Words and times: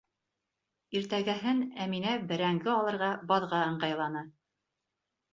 Иртәгәһен 0.99 1.59
Әминә 1.85 2.15
бәрәңге 2.31 2.71
алырға 2.77 3.09
баҙға 3.33 3.59
ыңғайланы. 3.73 4.25